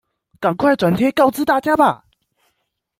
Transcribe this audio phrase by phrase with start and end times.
[0.39, 2.05] 趕快轉貼告知大家吧！